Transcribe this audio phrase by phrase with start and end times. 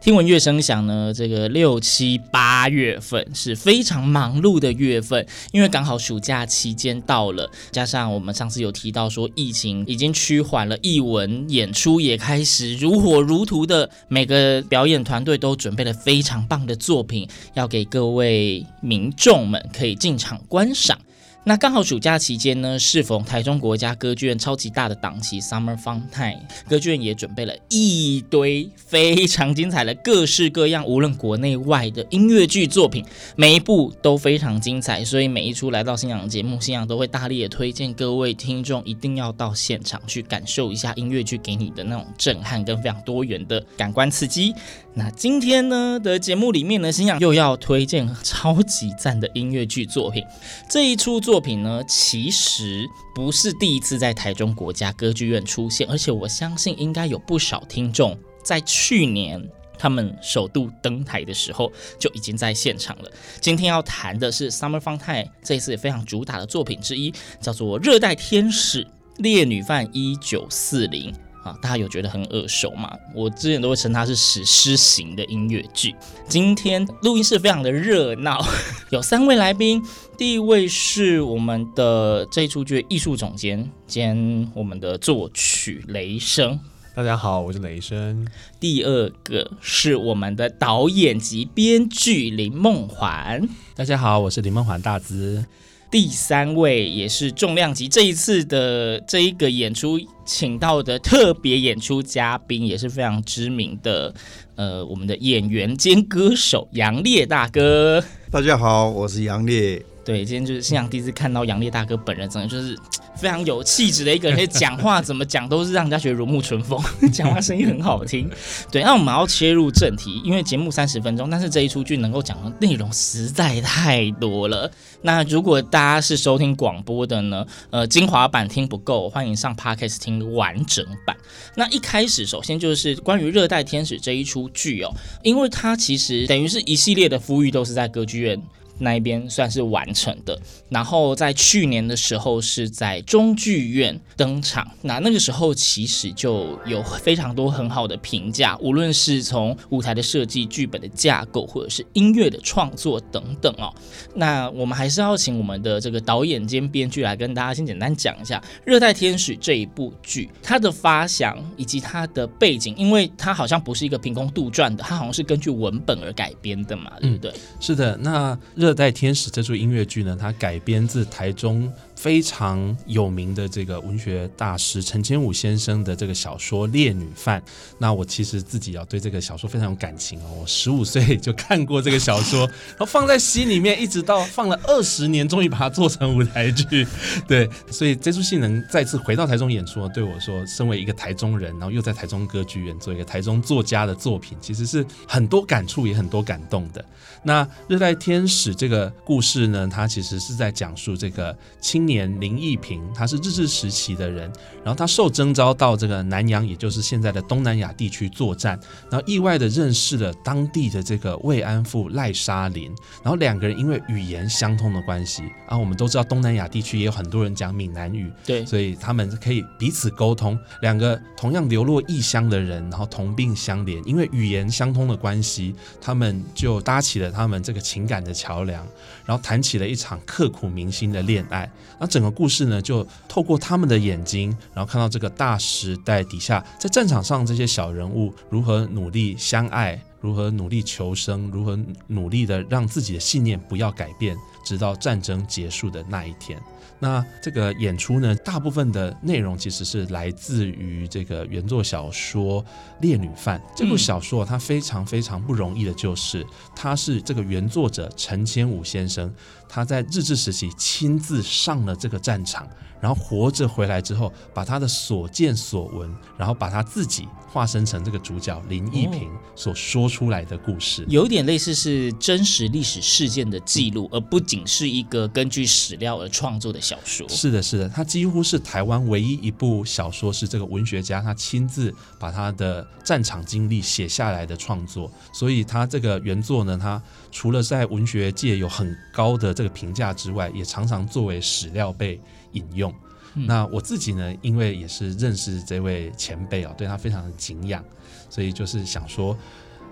[0.00, 20.98] 听闻乐声响呢，这个六七八月份是非常忙碌的月份，因为刚好暑假期间到了，加上我们上次有提到说疫情已经趋缓了，艺文演出也开始如火如荼的，每个表演团队都准备了非常棒的作品，要给各位民众们可以进场观赏。
[21.42, 26.38] 那刚好暑假期间呢，适逢台中国家歌剧院超级大的档期 Summer Fun Time，
[26.68, 33.02] 歌剧院也准备了一堆非常精彩的各式各样，无论国内外的音乐剧作品，
[33.36, 44.54] 每一部都非常精彩，所以每一出来到星洋节目，星洋都会大力的推荐各位听众一定要到现场去感受一下音乐剧给你的那种震撼跟非常多元的感官刺激。
[44.92, 50.24] 那今天呢的节目里面呢，星洋又要推荐超级赞的音乐剧作品，
[50.68, 59.40] 这一出作品呢，其实不是第一次在台中国家歌剧院出现，而且我相信应该有不少听众在去年
[59.78, 63.10] 他们首度登台的时候就已经在现场了。
[63.40, 68.84] 今天要谈的是 Summer Fun Time 这一次也非常主打的作品之一，叫做《热带天使
[69.18, 71.12] 烈女犯一九四零》。
[71.42, 72.90] 啊，大家有觉得很耳熟吗？
[73.14, 75.94] 我之前都会称它是史诗型的音乐剧。
[76.28, 78.44] 今天录音室非常的热闹，
[78.90, 79.82] 有三位来宾。
[80.18, 86.60] 第一位是我们的这一出剧的艺术总监兼我们的作曲雷声。
[86.94, 88.28] 大家好，我是雷声。
[88.58, 93.48] 第二个是我们的导演及编剧林梦环。
[93.74, 95.46] 大家好，我是林梦环大资。
[95.90, 104.14] 第三位也是重量级，这一次的这一个演出请到的特别演出嘉宾，也是非常知名的，
[104.54, 108.02] 呃，我们的演员兼歌手杨烈大哥。
[108.30, 109.82] 大家好，我是杨烈。
[110.04, 112.76] 对，今天就是星洋第一次看到杨烈大哥本人，真的就是
[113.14, 118.28] 非常有气质的一个人，讲话怎么讲都是让人家觉得如沐春风， 讲话声音很好听。
[118.72, 124.70] 对，那我们要切入正题，因为节目三十分钟，但是这一出剧能够讲的内容实在太多了。
[125.02, 131.14] 那如果大家是收听广播的呢，呃，精华版听不够，欢迎上 Podcast 听完整版。
[131.54, 134.90] 那一开始，首先就是关于《热带天使》这一出剧哦，
[135.22, 138.40] 因为它其实等于是一系列的孵育都是在歌剧院。
[138.80, 140.36] 那一边算是完成的，
[140.70, 153.70] 然后在去年的时候是在中剧院登场，那那个时候其实就有非常多很好的评价，无论是从舞台的设计、剧本的架构，或者是音乐的创作等等哦。
[154.14, 167.30] 那我们还是要请我们的这个导演兼编剧来跟大家先简单讲一下《热带天使》这一部剧，它的发想以及它的背景，因为它好像不是一个凭空杜撰的，它好像是根据文本而改编的嘛，对不对？
[167.60, 168.69] 是的，那热。
[168.70, 171.68] 《热带天使》这出音乐剧呢，它改编自台中
[172.00, 177.38] 非常有名的这个文学大师陈千武先生的这个小说《烈女犯》。
[177.76, 186.86] 那我其实自己要对这个小说非常有感情哦，我十五岁就看过这个小说，然后放在心里面，一直到放了二十年，终于把它做成舞台剧。
[187.28, 196.82] 对，所以这出戏能再次回到台中演出，对我说，身为一个台中人，然后又在台中歌剧院做一个台中作家的作品，其实是很多感触，也很多感动的。
[197.22, 204.32] 那《热带天使》这个故事呢，它其实是在讲述这个青年林义平，他是日治时期的人，
[204.64, 208.58] 然后他受征召到这个南洋，也就是现在的东南亚地区作战，
[208.90, 227.10] 然后意外的认识了当地的这个慰安妇赖莎琳，然后两个人因为语言相通的关系，啊，我们都知道东南亚地区也有很多人讲闽南语，对，所以他们可以彼此沟通，两个同样流落异乡的人，然后同病相怜，因为语言相通的关系，他们就搭起了。
[227.10, 228.64] 他们这个情感的桥梁，
[229.04, 231.50] 然后谈起了一场刻骨铭心的恋爱。
[231.80, 239.82] 那整个故事呢，就透过他们的眼睛，然后看到这个大时代底下，在战场上这些小人物如何努力相爱。
[240.02, 246.40] 如何努力求生，如何努力的让自己的信念不要改变，直到战争结束的那一天。
[246.78, 252.42] 那这个演出呢，大部分的内容其实是来自于这个原作小说
[252.80, 259.12] 《烈女犯》这部小说，它非常非常不容易的，就是它是这个原作者陈千武先生，
[259.50, 262.48] 他在日治时期亲自上了这个战场。
[262.80, 277.06] 然后活着回来之后，把他的所见所闻，然后把他自己化身成这个主角林一平所说出来的故事，有点类似是真实历史事件的记录，而不仅是一个根据史料而创作的小说。
[277.10, 284.90] 是的，是的，他几乎是台湾唯一一部小说是这个文学家他亲自把他的战场经历写下来的创作。
[285.12, 286.82] 所以他这个原作呢，他
[287.12, 291.98] 除了在文学界有很高的这个评价之外，也常常作为史料被
[292.32, 292.70] 引用，
[293.14, 297.64] 那我自己呢，因为也是认识这位前辈啊，对他非常的敬仰，
[298.10, 299.16] 所以就是想说，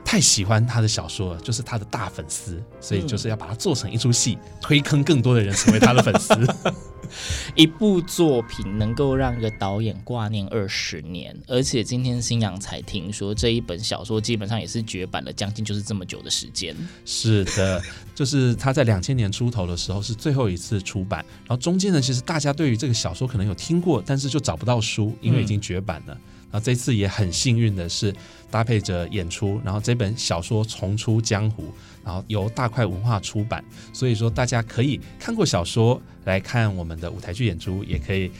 [0.05, 6.35] 太喜欢他的小说了，就是他的大粉丝，所以就是要把它做成一出戏，推坑更多的人成为他的粉丝。
[7.55, 16.75] 一部作品能够让一个导演挂念二十年，而且今天新阳才听说这一本小说基本上也是绝版了，将近就是这么久的时间。
[17.05, 17.83] 是的，
[18.15, 26.15] 就是他在两千年出头的时候是最后一次出版，然后中间呢，其实大家对于这个小说可能有听过，但是就找不到书，因为已经绝版了。
[26.15, 28.11] 嗯然后这次也很幸运的是
[28.50, 31.73] 搭配着演出，然后这本小说重出江湖，
[32.05, 38.31] 然后由大块文化出版，所以说大家可以看过小说来看我们的舞台剧演出，也可以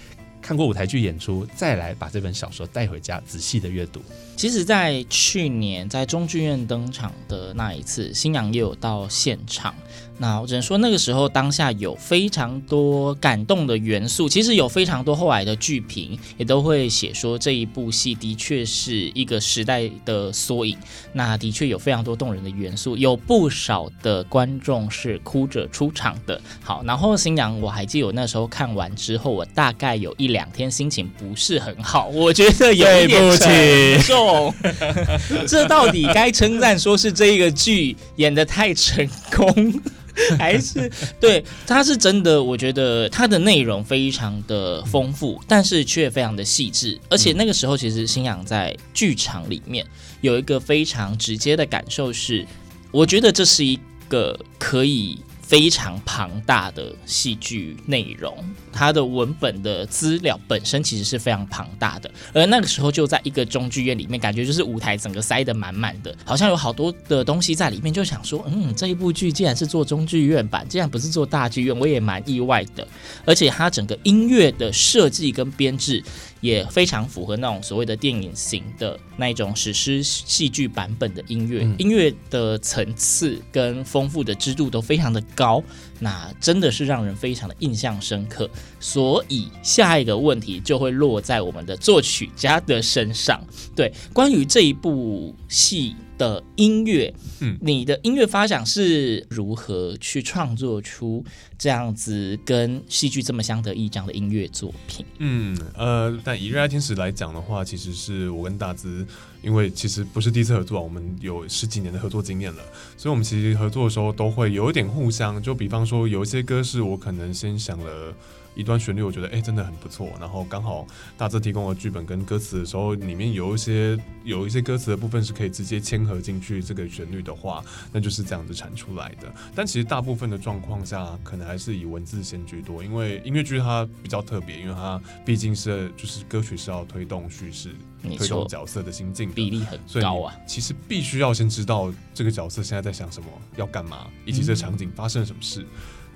[0.41, 4.01] 看过舞台剧演出再来把这本小说带回家仔细的阅读。
[4.37, 9.75] 其实，在去年在中剧院登场的那一次，新娘也有到现场。
[10.19, 14.29] 那我只能说，那个时候当下有非常多感动的元素。
[14.29, 20.77] 其实有非常多后来的剧评也都会写说，这一部戏的确是一个时代的缩影。
[21.13, 26.41] 那的确有非常多动人的元素，有不少的观众是哭着出场的。
[26.63, 34.53] 好，然后新娘我还记得我那时候看完之后，我大概有一两天心情不是很好，我觉得有一点沉重。
[35.47, 39.81] 这 到底该称赞说是这一个剧演的太成功，
[40.39, 41.45] 还是对？
[41.67, 46.99] 它是真的，我觉得它的内容非常的丰富，但是却非常的细致。
[47.09, 49.87] 而且那个时候，其实新阳在剧场里面
[50.21, 52.47] 有一个非常直接的感受是，
[52.91, 53.79] 我觉得这是一
[54.09, 55.19] 个可以。
[55.49, 58.37] 非常庞大的戏剧内容，
[58.71, 62.11] 它的文本的资料本身其实是非常庞大的。
[62.35, 67.91] 而那个时候就在一个中剧院里面，感觉就是舞台整个塞得满满的，好像有好多的东西在里面。
[67.91, 72.87] 就想说，嗯，这一部剧既然是做中剧院版，既然不是做大剧院，我也蛮意外的。
[73.25, 76.05] 而且它整个音乐的设计跟编制。
[76.41, 85.63] 也非常符合那种所谓的电影型的那一种史诗戏剧版本的音乐，音乐的层次跟丰富的制度都非常的高，
[85.99, 88.49] 那真的是让人非常的印象深刻。
[88.79, 93.43] 所以下一个问题就会落在我们的作曲家的身上。
[93.75, 101.25] 对，关于这一部戏的音乐，嗯，你的音乐发想是如何去创作出
[101.57, 105.07] 这样子跟戏剧这么相得益彰的音乐作品？
[105.19, 109.07] 嗯，呃，但以热爱天使来讲的话，其实是我跟大资，
[109.41, 112.63] 因为其实不是第一次合作，我们有十几年的合作经验了，
[112.97, 118.13] 所以我们其实合作的时候都会有一点互相，就比方说有一些歌是我可能先想了。
[118.59, 120.11] 一段旋律，我觉得哎、欸，真的很不错。
[120.19, 120.85] 然后刚好
[121.17, 129.33] 大致提供了剧本跟歌词的时候，里面有一些有一些歌词的部分是可以直接嵌合进去这个旋律的话，那就是这样子产出来的。
[129.55, 137.71] 但其实大部分的状况下，可能还是以文字先居多，因为音乐剧它比较特别，因为它毕竟是就是歌曲是要推动叙事、
[138.17, 140.35] 推动角色的心境，比例很高啊。
[140.49, 145.61] 其实必须要先知道这个角色现在在想什么，要干嘛，以及这个场景发生了什么事。
[145.61, 145.69] 嗯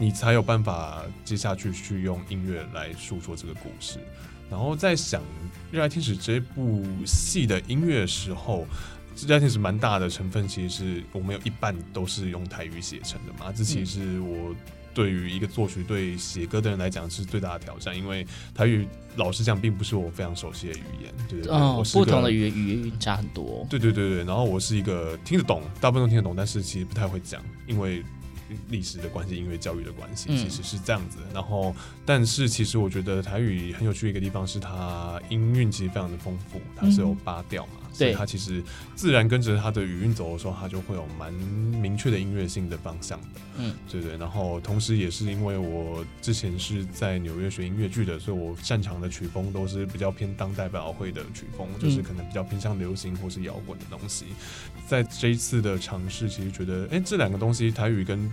[0.03, 4.01] 你才有办法接下去去用音乐来诉说这个故事，
[4.51, 5.21] 然后在想
[5.71, 8.67] 《热爱天使》这部戏的音乐的时候，
[9.29, 13.53] 《热爱天使》蛮大的成分，其实是我们有一半都是用台语写成的嘛。
[13.53, 14.53] 这其实我
[14.93, 24.25] 对于一个作曲对写歌的人来讲是最大的挑战，因为台语老实讲并不是我非常熟悉的语言，对对对，哦，不同的语言语言差很多，对对对对。
[24.25, 28.03] 然后我是一个听得懂，大部分都听得懂，但是其实不太会讲，因为。
[28.69, 31.19] 历史的关系，音乐教育的关系，其实是这样子。
[31.33, 31.75] 然后，
[32.07, 38.63] 但是其实我觉得台语很有趣的一个地方是它音韵其实非常的丰富，它是有八调嘛，所以它其实
[38.95, 43.41] 自然跟着它的语韵走的时候，它就会有蛮明确的音乐性的方向的。
[43.59, 44.17] 嗯，对对。
[44.17, 54.27] 然后同时也是因为我之前是在纽约学音乐剧的，所以我擅长的曲风都是比较偏当代百老汇的曲风，就是可能比较偏向流行或是摇滚的东西。
[54.87, 58.33] 在这一次的尝试，其实觉得，哎，这两个东西台语跟比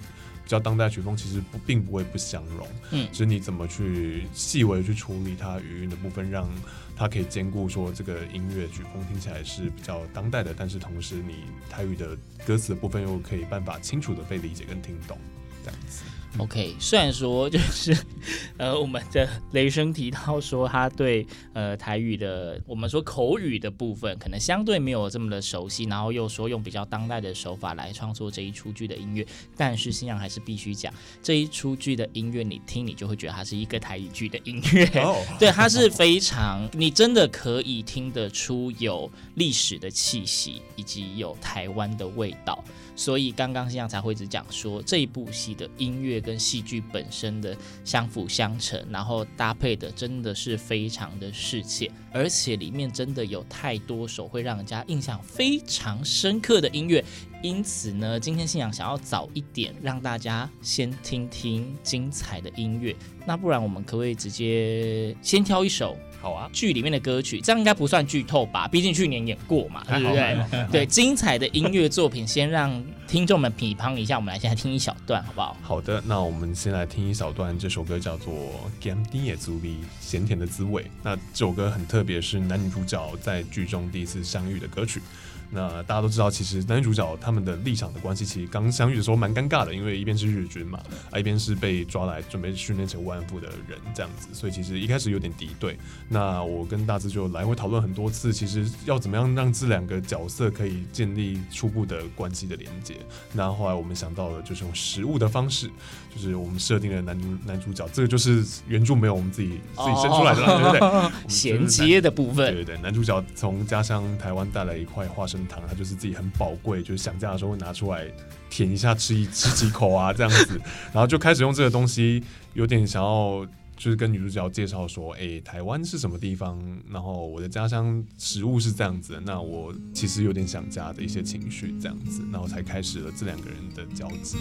[0.50, 6.50] 较当代曲风其实不并不会不相容，嗯，只是你怎么去细微去处理它语音的部分，让
[6.96, 15.18] 它可以兼顾说这个音乐曲风听起来是比较当代的，但是同时你台语的歌词的部分又可以办法清楚的被理解跟听懂，
[15.64, 16.04] 这样子。
[16.38, 17.98] OK，虽然说就是，
[18.58, 29.26] 呃，我们的雷声提到说他对呃台语的我们说口语的部分可能相对没有这么的熟悉，然后又说用比较当代的手法来创作这一出剧的音乐，
[29.58, 30.94] 但是新阳还是必须讲
[31.24, 35.18] 这一出剧的音乐，你听你就会觉得它是一个台语剧的音乐，oh.
[35.40, 42.64] 对，它是非常你真的可以听得出有历史的气息以及有台湾的味道。
[42.96, 57.04] 所以刚刚新阳才会一直讲说这一部戏的音乐跟戏剧本身的相辅相成，然后搭配的真的是非常的适切，而且里面真的有太多首会让人家印象非常深刻的音乐。
[57.42, 62.94] 因此呢，今天信仰想要早一点让大家先听听精彩的音乐，
[63.26, 65.96] 那不然我们可不可以直接先挑一首？
[66.22, 68.68] 好啊，剧里面的歌曲，这样应该不算剧透吧？
[68.68, 70.68] 毕竟去年演过嘛，对不对？
[70.72, 74.18] 对，精彩的音乐作品，先让听众们品尝一下。
[74.18, 75.58] 我们来先来听一小段，好不好？
[75.62, 78.34] 好的，那我们先来听一小段，这首歌叫做
[78.84, 79.70] 《咸甜的滋味》，
[80.02, 80.86] 咸甜的滋味。
[81.02, 85.02] 那这首歌很特别，是男女主角在剧中第一次相遇的歌曲。
[85.52, 90.80] 那大家都知道，其实男主角他们的立场的关系，其实刚相遇的时候蛮尴尬的，因为一边是日军嘛，
[91.12, 95.78] 啊一边是被抓来准备训练成慰安妇的人这样子，所以其实一开始有点敌对。
[96.08, 102.98] 那我跟大志就来回讨论很多次，其实要怎么样让这两个角色可以建立初步的关系的连接。
[103.34, 105.70] 那后来我们想到了，就是用食物的方式，
[106.14, 111.12] 就是我们设定的男男主角，这个就是原著没有我们自己自己生出来的，哦、对不对？
[111.28, 115.40] 衔接的部分，对对对，男主角从家乡台湾带来一块花生。
[115.50, 118.06] 糖，他就是自己很宝贵，就是想家的时候会拿出来
[118.50, 120.62] 舔一下，吃一吃几口啊，这样子，
[120.94, 122.22] 然后就开始用这个东西，
[122.54, 123.44] 有点想要
[123.76, 126.62] 就是跟女主角介绍说，哎、欸，台湾是什么地方？
[126.92, 134.38] 然后我的家乡食物是这样子的，那我其实有点想家的一些情绪，这样子，然后才开始了这两个人的交集。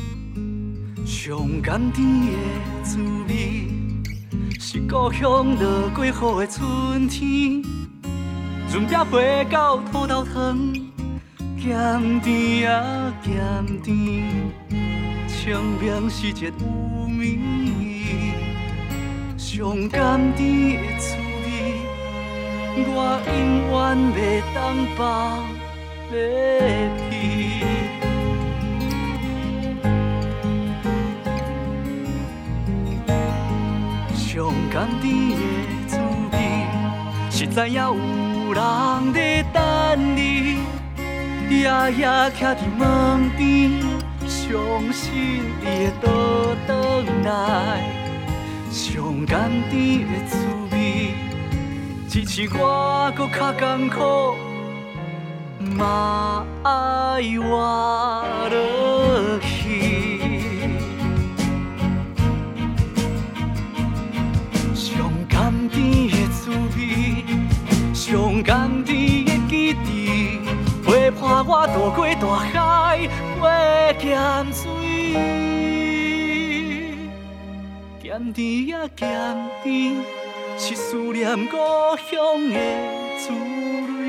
[1.09, 2.37] 上甘甜的
[2.85, 3.67] 滋味，
[4.61, 7.63] 是故乡落过雨的春天，
[8.71, 10.59] 润饼配到土豆汤。
[11.57, 13.33] 咸甜啊咸
[13.83, 14.23] 甜，
[15.27, 17.39] 清明时节有棉
[17.81, 18.35] 衣，
[19.39, 21.73] 上甘甜的滋味，
[22.87, 23.35] 我永
[23.73, 24.99] 远袂当放
[26.13, 26.15] 袂
[27.11, 27.88] 记。
[34.39, 35.37] 上甘甜的
[35.89, 35.99] 滋
[36.31, 36.37] 味，
[37.29, 37.97] 实知影有
[38.55, 40.61] 人在等你。
[41.51, 41.65] 夜
[41.99, 42.07] 夜
[42.39, 43.83] 徛伫门边，
[44.29, 44.39] 相
[44.93, 46.07] 信你会倒
[46.69, 47.83] 转来。
[48.71, 50.39] 上甘甜的滋
[50.71, 51.15] 味，
[52.09, 54.37] 支持我搁较艰苦，
[55.77, 56.71] 嘛爱
[57.41, 59.58] 活落去。
[65.79, 66.79] 甜的滋味，
[67.95, 70.41] 上甘甜的记忆。
[70.85, 73.09] 陪伴我渡过大海，
[73.39, 73.49] 过
[74.01, 74.09] 咸
[74.53, 74.67] 水，
[78.03, 79.01] 咸甜啊咸
[79.63, 80.03] 甜，
[80.59, 81.57] 是思念故
[82.11, 82.57] 乡的
[83.19, 84.03] 滋味，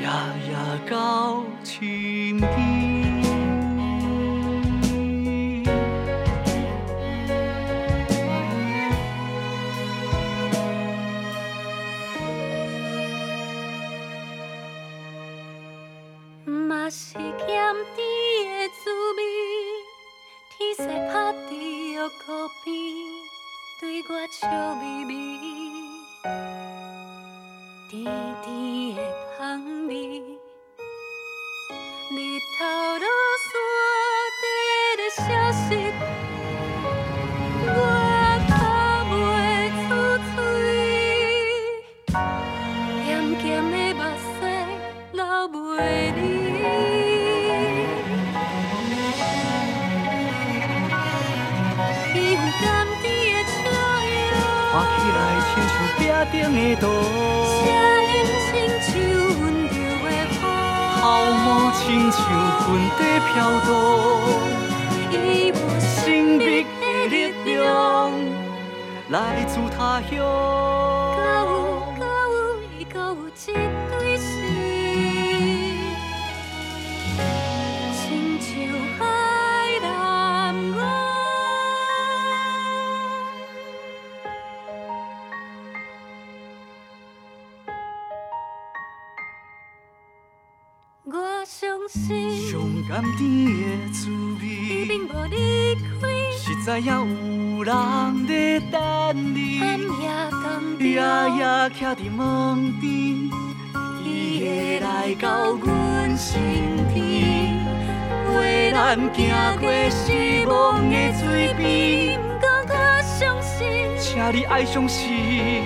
[0.00, 0.06] 夜
[0.46, 0.54] 夜
[0.88, 2.83] 到清甜。
[22.04, 22.74] 玉锅边，
[23.80, 25.10] 对我笑眯眯。
[27.88, 28.04] 甜
[28.44, 29.00] 甜的
[29.38, 29.94] 香味，
[32.10, 32.16] 日
[32.58, 32.64] 头
[32.98, 33.06] 落
[33.40, 33.52] 山
[34.42, 34.44] 底
[34.98, 35.24] 的消
[35.70, 36.13] 息。
[56.42, 57.72] 看起来
[58.44, 58.92] 亲像
[59.40, 59.74] 温柔
[60.04, 60.08] 的
[60.40, 60.42] 风，
[61.00, 62.18] 泡沫亲像
[62.68, 63.00] 云底
[63.32, 63.68] 飘动，
[65.10, 65.14] 伊
[65.52, 65.92] 无神
[66.38, 66.42] 秘
[66.80, 67.14] 的力
[67.44, 67.54] 量。
[69.10, 69.78] 来自他
[70.10, 71.03] 乡。
[96.74, 97.72] 知影有人
[98.26, 99.60] 在等暗你。
[99.60, 99.78] 夜
[100.42, 100.44] 当
[100.80, 102.20] 夜中，夜徛伫门
[102.80, 103.30] 边，
[104.04, 106.32] 伊会来到阮身
[106.92, 107.54] 边，
[108.26, 112.18] 陪咱行过失望的水边。
[114.00, 115.62] 请你爱相信，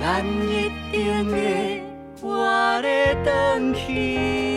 [0.00, 1.82] 咱一定会
[2.20, 4.47] 活咧转去。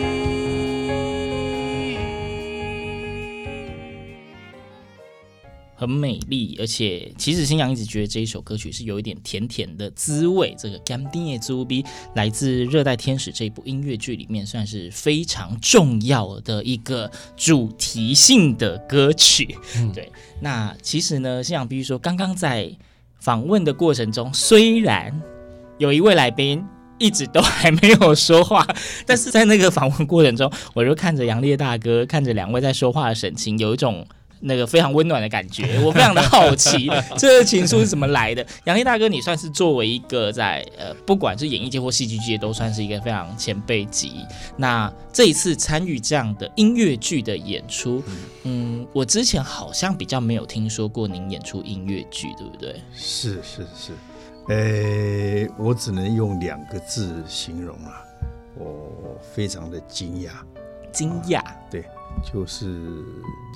[5.82, 10.54] 很美丽，而且其实新阳一直觉得这一首歌曲是有一点甜甜的滋味。
[10.56, 11.82] 这个《甘丁耶朱比》
[12.14, 19.56] 来自《热带天使》这一部音乐剧里面，算是非常重要的一个主题性的歌曲。
[19.76, 22.70] 嗯、对，那其实呢，新阳必须说，刚刚在
[23.18, 25.20] 访问的过程中，虽然
[25.78, 26.64] 有一位来宾
[26.98, 28.64] 一直都还没有说话，
[29.04, 34.06] 但是在那个访问过程中，我就看着杨烈大哥，看着两位在说话的神情，有一种。
[34.42, 38.44] 那个非常温暖的感觉， 我非常的好奇， 这个情书是怎么来的？
[38.64, 44.26] 杨毅大哥，你算是作为一个在呃，不管是演艺界或戏剧界，都算是一个非常前辈级。
[44.56, 48.02] 那这一次参与这样的音乐剧的演出，
[48.42, 52.74] 嗯，我之前好像比较没有听说过您演出音乐剧，对不对？
[52.92, 53.92] 是是是，
[54.48, 58.02] 呃，我只能用两个字形容啊，
[58.58, 60.30] 我非常的惊讶，
[60.90, 61.84] 惊讶，对，
[62.32, 62.66] 就是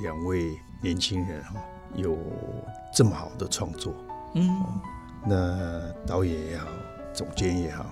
[0.02, 0.52] 两位。
[0.82, 1.54] 年轻人哈，
[1.94, 2.16] 有
[2.92, 3.92] 这么好的创作，
[4.34, 4.64] 嗯，
[5.24, 6.68] 那导演也好，
[7.12, 7.86] 总监也好，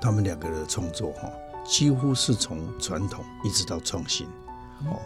[0.00, 1.30] 他们两个的创作哈，
[1.64, 4.26] 几乎是从传统一直到创新，
[4.84, 5.00] 哦，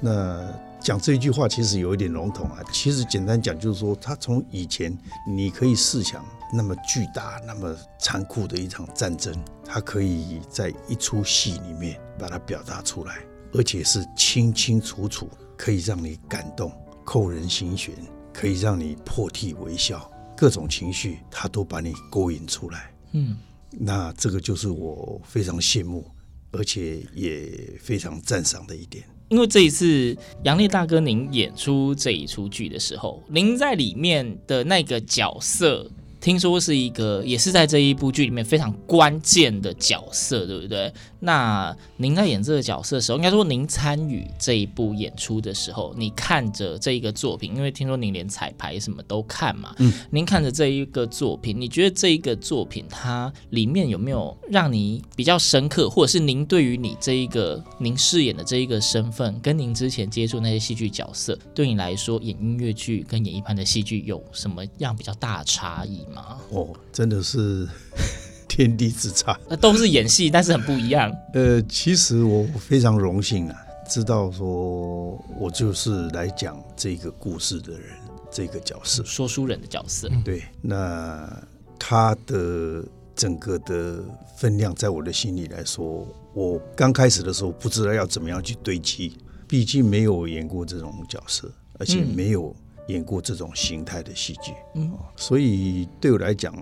[0.00, 9.32] 那讲这句话其实有一点笼统啊，其实简单讲就是说，他从以前你可以试想那么巨大、那么残酷的一场战争，
[9.64, 13.20] 他可以在一出戏里面把它表达出来，
[13.52, 15.30] 而且是清清楚楚。
[15.62, 16.72] 可以让你感动、
[17.04, 17.94] 扣人心弦，
[18.32, 22.92] 可以让你破涕为笑，各种情绪他都把你勾引出来。
[23.12, 23.36] 嗯，
[23.70, 26.04] 那这个就是我非常羡慕，
[26.50, 29.04] 而且也非常赞赏的一点。
[29.28, 35.88] 因为这一次杨烈大哥您演出这一出剧的时候，您在里面的那个角色。
[36.22, 40.92] 听说是一个，也是在这一部剧里面非常关键的角色，对不对？
[41.18, 66.06] 那您在演这个角色的时候，应该说您参与这一部演出的时候，你看着这一个作品，因为听说您连彩排什么都看嘛，嗯，您看着这一个作品，你觉得这一个作品它里面有没有让你比较深刻，或者是您对于你这一个您饰演的这一个身份，跟您之前接触那些戏剧角色，对你来说演音乐剧跟演一般的戏剧有什么样比较大的差异？
[66.50, 67.68] 哦，真的是
[68.48, 69.38] 天地之差。
[69.48, 71.10] 那都是演戏，但是很不一样。
[71.34, 73.56] 呃，其实我非常荣幸啊，
[73.88, 77.90] 知道说我就是来讲这个故事的人，
[78.30, 80.10] 这个角色，说书人的角色。
[80.24, 81.30] 对，那
[81.78, 84.04] 他的整个的
[84.36, 89.16] 分量，在我的心里来说，我刚开始的时候不知道要怎么样去堆积，
[89.48, 92.54] 毕竟没有演过这种角色，而且没有。
[92.92, 96.54] 演过这种形态的戏剧，嗯，所以对我来讲，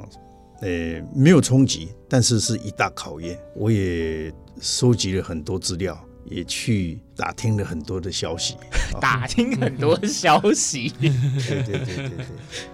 [0.60, 3.38] 呃，没有冲击，但是是一大考验。
[3.54, 8.56] 我也收集了很多资料，也去打听了很多的消息，
[9.00, 11.10] 打听很多消息，对
[11.62, 12.26] 对对对对，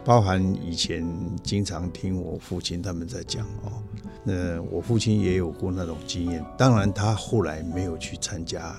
[0.05, 1.07] 包含以前
[1.43, 3.83] 经常听我父亲他们在讲哦，
[4.25, 8.75] 那我父亲也有过那种经验，当然他后来没有去参加。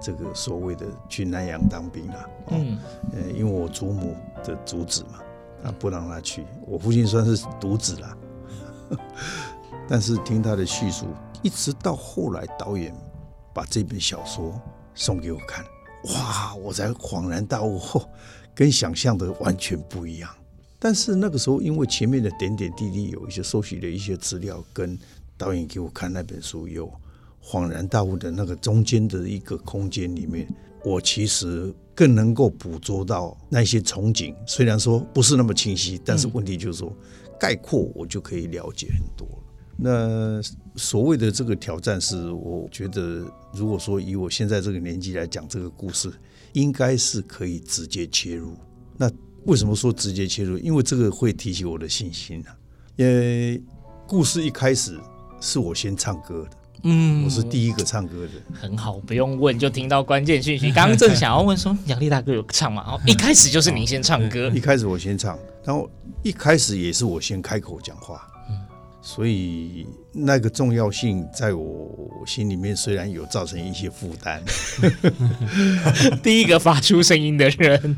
[0.00, 2.78] 这个所谓的去南洋当兵啊，嗯，
[3.12, 5.20] 呃，因为我祖母的阻止嘛，
[5.64, 6.44] 啊，不让他去。
[6.66, 8.16] 我父亲算是独子啦，
[9.88, 11.06] 但是听他的叙述，
[11.42, 12.94] 一直到后来导演
[13.54, 14.60] 把这本小说
[14.94, 15.64] 送给我看，
[16.14, 17.80] 哇，我才恍然大悟，
[18.54, 20.30] 跟想象的完全不一样。
[20.78, 24.96] 但是那个时候，因为前面的点点滴滴有一些收集的一些资料，跟
[25.38, 26.90] 导演给我看那本书有。
[27.46, 30.52] 恍然大悟的那个中间的一个空间里面，
[30.84, 34.34] 我其实更能够捕捉到那些憧憬。
[34.48, 36.92] 虽然说不是那么清晰，但是问题就是说，
[37.38, 39.28] 概括我就可以了解很多。
[39.76, 40.40] 那
[40.74, 46.10] 所谓的这个挑战是，我觉得如果说以我现在这个年纪来讲这个故事，
[46.52, 48.54] 应该是可以直接切入。
[48.96, 49.08] 那
[49.44, 50.58] 为什么说直接切入？
[50.58, 52.56] 因为这个会提起我的信心啊。
[52.96, 53.62] 因为
[54.08, 54.98] 故事一开始
[55.40, 56.56] 是我先唱歌的。
[56.82, 60.70] 嗯，我是第一个唱歌的，很好，不用问就听到关键讯息。
[60.74, 62.84] 刚刚正想要问说，杨丽大哥有唱吗？
[62.86, 65.90] 哦， 一开始就是您先唱歌，一开始我先唱，然后
[66.22, 68.56] 一开始也是我先开口讲话，嗯，
[69.02, 74.42] 所以那个重要性在我心里面虽然有造成一些负担，
[76.22, 77.96] 第一个发出声音的人，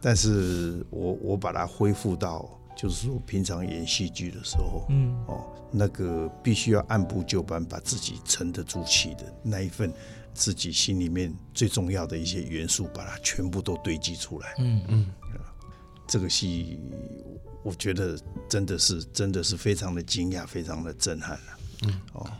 [0.00, 2.57] 但是我我把它恢复到。
[2.80, 9.92] 就是说，平常演戏剧的时候，嗯，哦，那个必须要按部就班，把自己沉得住气的那一份，
[10.32, 14.54] 自己心里面最重要的一些元素，把它全部都堆积出来。
[14.58, 15.06] 嗯嗯，
[16.06, 16.78] 这个戏，
[17.64, 18.16] 我觉得
[18.48, 21.58] 真的是，真的是非常的惊讶，非常的震撼了。
[21.82, 22.30] 嗯，哦，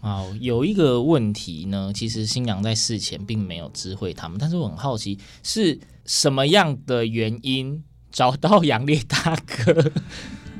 [0.00, 7.84] 啊，有一个问题呢，其实新娘在事前并没有知会他们，但是我很好奇是什么样的原因。
[8.10, 9.90] 找到杨烈大哥，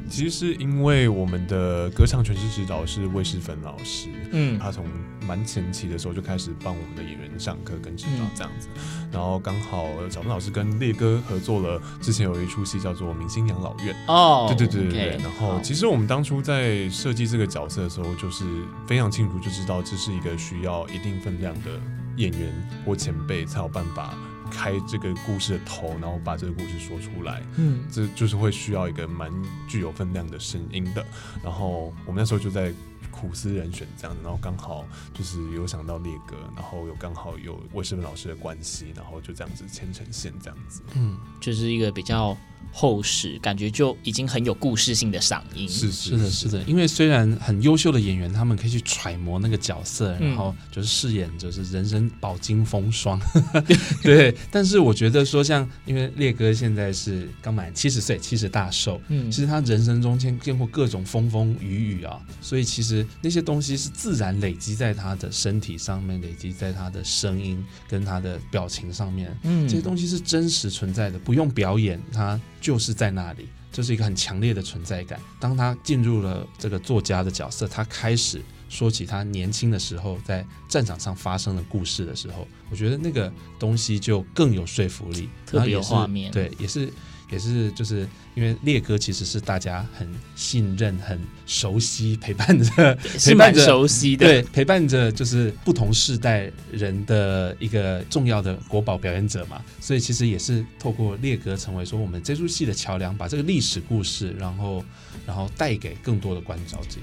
[0.08, 4.84] 其实是因为我们的歌唱诠释指导是魏世芬老师，嗯，他从
[5.26, 18.44] 蛮前期的时候就开始帮我们的演员上课跟指导这样子，嗯、然后刚好小芬老师跟烈哥合作了，之前有一出戏叫做《明星养老院》哦，对对对对对，okay, 然后其实我们当初在设计这个角色的时候，就是
[18.86, 21.70] 非常清楚就知道这是一个需要一定分量的
[22.16, 22.50] 演员
[22.86, 24.14] 或前辈才有办法。
[24.50, 29.30] 开这个故事的头，然后把这个故事说出来，嗯，这就是会需要一个蛮
[29.68, 31.04] 具有分量的声音的。
[31.42, 32.72] 然后我们那时候就在
[33.20, 42.36] 苦思人选这样，然后刚好就是有想到烈哥，然后有刚好有魏世芬老师的关系，然后就这样子牵成线这样子，嗯，就是一个比较。
[42.70, 45.66] 厚实，感觉就已经很有故事性的嗓音。
[45.66, 46.62] 是是的，是的。
[46.64, 53.18] 因为虽然很优秀的演员，他们可以去揣摩那个角色，然后就是饰演就是人生饱经风霜。
[53.54, 53.64] 嗯、
[54.04, 59.00] 对，但是我觉得说，像因为烈哥现在是刚满七十岁，七十大寿。
[59.08, 69.36] 嗯，其实他人生中间见过各种风风雨雨啊，所以其实那些东西是自然累积在他的身体上面，累积在他的声音跟他的表情上面。
[69.42, 72.40] 嗯，这些东西是真实存在的，不用表演，他。
[72.60, 75.20] 就是在那里，就是一个很强烈的存在感。
[75.38, 86.32] 当他进入了这个作家的角色，他开始说起他年轻的时候在战场上发生的故事的时候，我觉得那个东西就更有说服力，特别有画面。
[86.32, 86.92] 对，也是。
[87.30, 104.84] 也是，就是因为烈哥其实是大家很信任、很熟悉、 陪伴着，是蛮熟悉的，对，陪伴着就是不同世代人的一个重要的国宝表演者嘛，所以其实也是透过烈哥成为说我们这出戏的桥梁，把这个历史故事，然后
[105.26, 106.98] 然后带给更多的观众者。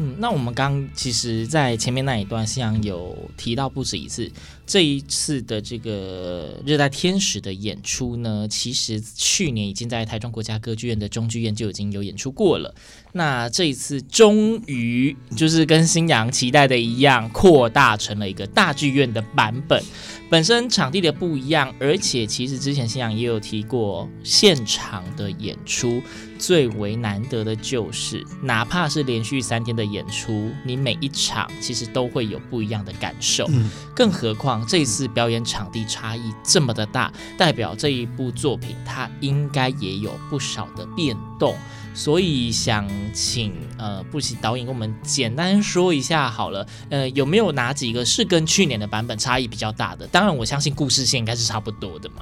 [0.00, 4.30] 嗯，那我们刚其实，在前面那一段，星洋有提到不止一次，
[4.68, 12.74] 这一次的这个《热带天使》的演出呢，其实去年已经在台中国家歌剧院的中剧院就已经有演出过了。
[13.12, 19.82] 那这一次终于就是跟新阳期待的一样，扩大成了一个大剧院的版本。
[20.30, 26.02] 本身场地的不一样，而且其实之前新阳也有提过，现场的演出
[26.38, 33.46] 最为难得的就是，哪怕是连续三天的演出，你每一场其实都会有不一样的感受。
[33.48, 41.54] 嗯，更何况这次表演场地差异这么的大，代表这一部作品它应该也有不少的变动。
[41.94, 50.06] 所以想请呃布奇导演给我们简单说一下好了，呃有没有哪几个是跟去年的版本差异比较大的？
[50.06, 52.16] 当然我相信故事线应该是差不多的嘛。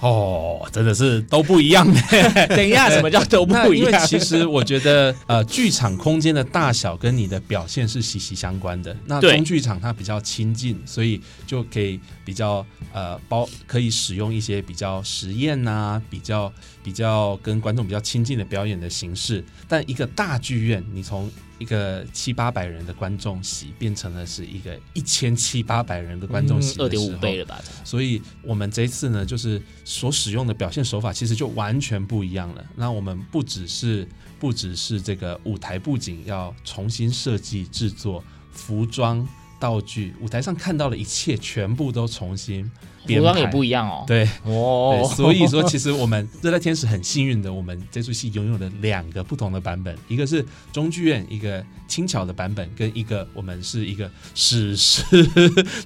[0.00, 2.00] 哦，真的是都不一样的。
[2.54, 3.92] 等一下， 什么叫都不一样？
[3.92, 8.94] 因为其实我觉得，呃，剧场空间的大小跟你的表现是息息相关的。
[9.06, 19.42] 那中剧场它比较亲近，所以就可以比较呃包可以使用一些比较实验呐、啊，比较比较跟观众比较亲近的表演的形式。
[19.68, 27.62] 但一个大剧院，你从一个七八百人的观众席变成了是一个一千七八百人的观众席，二点五倍了吧？
[27.84, 32.64] 所以我们这一次呢，就是所使用的表现手法其实就完全不一样了。
[32.74, 34.06] 那我们不只是
[34.40, 39.26] 不只是这个舞台布景要重新设计制作，服装、
[39.58, 42.70] 道具，舞台上看到的一切全部都重新。
[43.06, 44.02] 服装也不一样哦。
[44.04, 55.04] 对哦，所以说其实我们热带天使很幸运的，我们这出戏拥有了两个不同的版本，一个是中剧院一个轻巧的版本，跟一个我们是一个史诗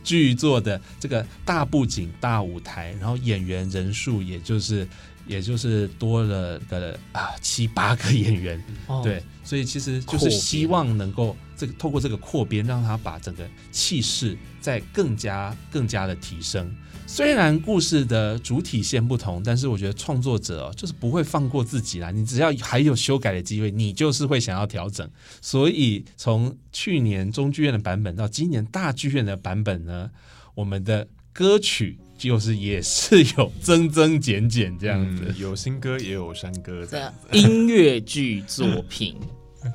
[0.02, 4.88] 剧作的这个大布景大舞台，然后演员人数也就是
[5.26, 16.74] 也就是多了个啊七八个演员，哦对，所以其实就是希望能够这个透过这个扩编，让他把整个气势再更加更加的提升。
[17.06, 22.10] 虽然故事的主体线不同，但是我觉得创作者哦，就是不会放过自己啦。
[22.10, 25.06] 你只要还有修改的机会，你就是会想要调整。
[25.42, 30.10] 所以从去年中剧院的版本到今年大剧院的版本呢，
[30.54, 37.28] 我们的歌曲就是也是有增增减减这样子，嗯、有新歌也有山歌这样子。
[37.36, 39.16] 音乐剧作品。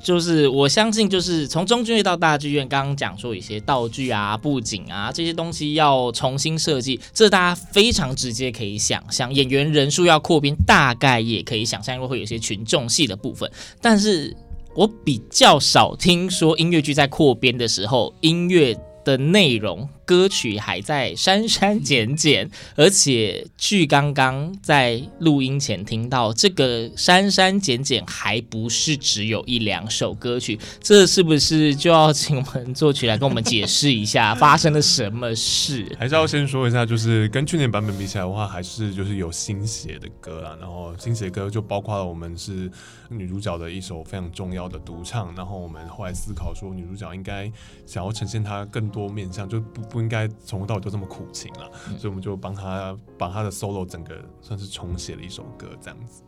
[0.02, 9.32] 就是我相信，就是从中剧院到大剧院，刚刚讲说一些道具啊、布景啊这些东西要重新设计，这大家非常直接可以想象。
[9.32, 13.50] 演员人数要扩编，大概也可以想象，因为会有一些群众戏的部分。
[13.80, 14.36] 但是
[14.74, 19.88] 我比较少听说音乐剧在扩编的时候，音乐的内容。
[20.06, 35.84] 歌曲还在删删减减，而且据刚刚在录音前听到，这个删删减减还不是只有一两首歌曲，这是不是就要请我们作曲来跟我们解释一下发生了什么事？
[35.98, 40.56] 还是要先说一下，就是跟去年版本比起来的话，还是就是有新写的歌啦。
[40.60, 42.70] 然后新写歌就包括了我们是
[43.08, 47.50] 女主角的一首非常重要的独唱，然后我们后来思考说，女主角应该
[47.84, 49.95] 想要呈现她更多面向，就不。
[49.95, 56.22] 不应该从头到尾都这么苦情了，所以我们就帮他把他的 solo 整个算是重写了一首歌这样子。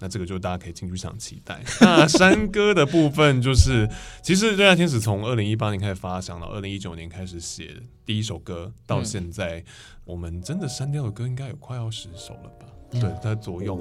[0.00, 1.62] 那这个就大家可以进剧场期待。
[1.80, 3.88] 那山歌的部分就是，
[4.22, 9.64] 其实《热爱天使》从二零一八年开始发想到二零一九年开始写第一首歌，到现在
[10.04, 12.66] 我们真的删掉的歌应该有快要十首了吧？
[12.90, 13.76] 对，在左右。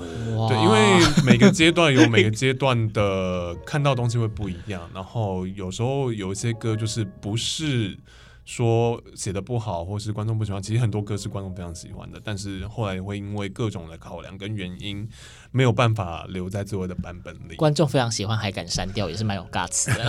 [0.47, 7.97] 对，因为每个阶段有 每个阶段的看到东西会不一样，然后有时候有一些歌就是不是。
[8.45, 15.07] 说写的不好，或是观众不喜欢，其实很多歌是观众非常喜欢的，但是后来会因为各种的考量跟原因，
[15.51, 17.55] 没有办法留在最后的版本里。
[17.55, 20.07] 观众非常喜欢，还敢删掉，也是蛮有 guts 的。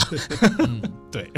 [0.66, 1.30] 嗯，对，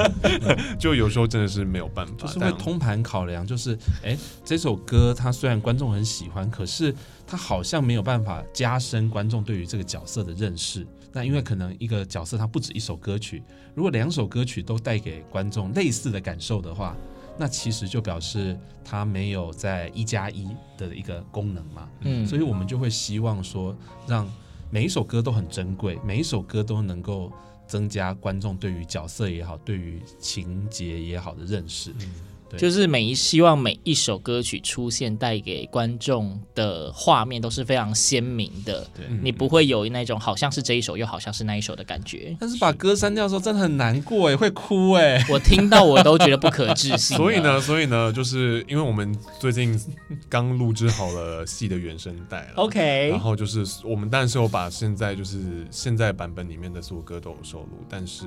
[0.80, 6.94] 就有时候真的是没有办法，就是会通盘考量，就是哎，这首歌它虽然观众很喜欢，可是
[7.26, 10.86] 它好像没有办法加深观众对于这个角色的认识。
[11.14, 13.42] 那因为可能一个角色它不止一首歌曲，
[13.74, 16.96] 如果两首歌曲都带给观众类似的感受的话，
[17.38, 21.88] 那其实就表示它没有在一加一的一个功能嘛。
[22.00, 23.74] 嗯，所以我们就会希望说，
[24.08, 24.28] 让
[24.70, 27.32] 每一首歌都很珍贵，每一首歌都能够
[27.66, 31.92] 增加观众对于角色也好，对于情节也好的认识。
[32.00, 32.10] 嗯
[32.56, 38.86] 就是每一希望每一首歌曲出现，带给观众的画面都是非常鲜明的。
[38.96, 42.36] 对，你不会有那种好像是这一首又好像是那一首的感觉。
[42.40, 47.16] 但是把歌删掉的时候真的很难过哎，会哭哎，我听到我都觉得不可置信。
[47.18, 49.80] 所以呢，所以呢，就是因为我们最近
[50.28, 58.24] 刚录制好了戏的原声带了，OK，然后就是我们当然是有把现在就是现在版本里面的所有歌都有收录，但是。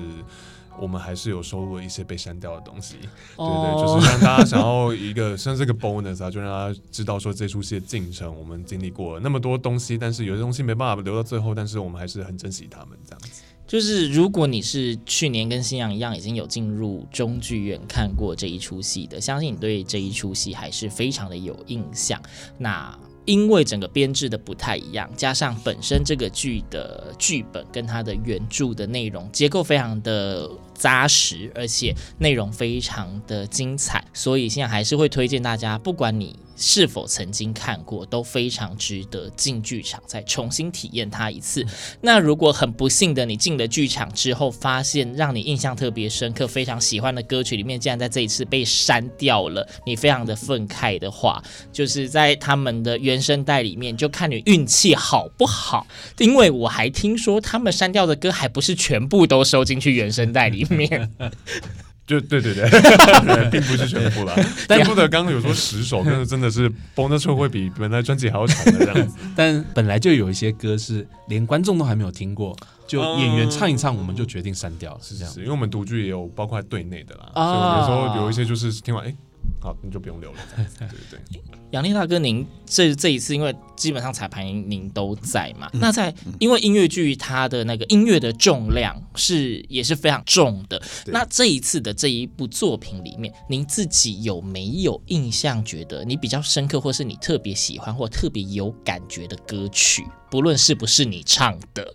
[0.80, 2.96] 我们还是有收录了一些被删掉的东西，
[3.36, 13.42] 对对，就是让大家想要一个像这个 bonus 啊，就让大家知道说这出戏的进程，我们经历过了那么多东西，但是有些东西没办法留到最后，但是我们还是很珍惜他们这样子。
[13.66, 22.18] 就是如果你是去年跟新阳一样已经有进入中剧院看过这一出戏的，相信你对这一出戏还是非常的有印象。
[22.56, 41.64] 那因为整个编制的不太一样，加上本身这个剧的剧本跟它的原著的内容结构非常的扎实，而且内容非常的精彩，所以现在还是会推荐大家，不管你是否曾经看过，都非常值得进剧场再重新体验它一次。
[42.00, 51.42] 那如果很不幸的你进了剧场之后，发现让你印象特别深刻、非常喜欢的歌曲里面，竟然在这一次被删掉了，你非常的愤慨的话，
[51.72, 55.86] 就是在他们的原声带里面，就看你运气好不好。
[56.18, 61.12] 因为我还听说他们删掉的歌还不是全部都收进去原声带里面。
[62.08, 64.34] 就对对对， 对，并不是全部啦。
[64.66, 69.18] 但不得刚刚有说十首，但是真的是 bonus track 会比本来专辑还要长的这样子。
[69.36, 75.34] 但本来就有一些歌是连观众都还没有听过，就演员唱一唱，我们就决定删掉，是这样。
[75.36, 79.14] 因为我们独剧也有包括队内的啦，所以有时候有一些就是听完哎。
[79.60, 80.38] 好，你就不用留了。
[80.78, 81.42] 对对对，
[81.72, 90.80] 杨丽大哥，您这这一次，因为基本上彩排您都在嘛，嗯、那在因为音乐剧它的那个音乐的重量是也是非常重的。
[91.06, 95.64] 那这一次的这一部作品里面，您自己有没有印象？
[95.64, 101.94] 觉得你比较深刻，或是你特别喜欢或特别有感觉的歌曲，不论是不是你唱的。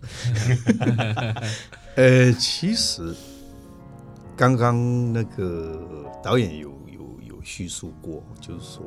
[1.96, 3.14] 呃，其实
[4.36, 5.80] 刚刚那个
[6.22, 6.74] 导演有。
[7.44, 8.82] 叙述过，就是说，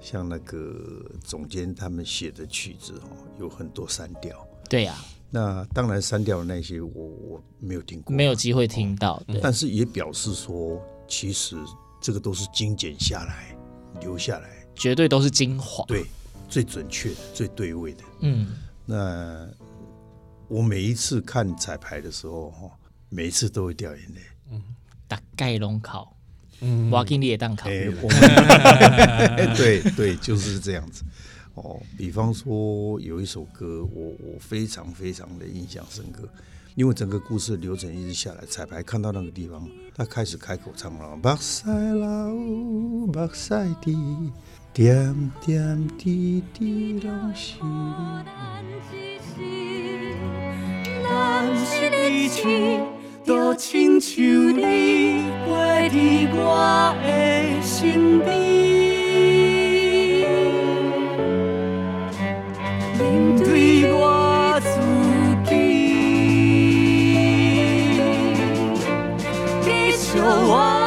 [0.00, 4.46] 像那个总监他们写的曲子哦，有很多删掉。
[4.70, 4.96] 对呀、
[5.30, 9.22] 那当然删掉的那些我我没有听过，没有机会听到。
[9.26, 11.56] 对但是也表示说，其实
[12.00, 13.54] 这个都是精简下来
[14.00, 15.84] 留下来，绝对都是精华。
[15.86, 16.06] 对，
[16.48, 18.04] 最准确的、最对位的。
[18.20, 18.56] 嗯，
[18.86, 19.48] 那
[20.48, 22.70] 我每一次看彩排的时候，哈，
[23.08, 24.20] 每一次都会掉眼泪。
[24.50, 24.62] 嗯，
[25.06, 26.13] 大概拢考，
[26.60, 27.68] 嗯，我给你也当考。
[27.68, 27.90] 对
[29.96, 31.02] 对，就是这样子。
[31.54, 36.28] 哦，比方说有一首歌，我我非常非常的印象深刻，
[36.74, 42.04] 因为整个故事流程一直下来，彩排看到那个地方，他开始开口唱了，目屎流，
[43.06, 43.96] 目屎滴，
[44.72, 49.44] 点点滴滴拢是你，
[51.04, 52.40] 咱一世
[53.24, 55.96] 就亲像你陪在
[56.34, 57.08] 我的
[57.62, 58.28] 身边，
[62.98, 63.02] 面
[63.38, 64.68] 对我自
[65.48, 65.56] 己，
[69.64, 70.83] 你笑我。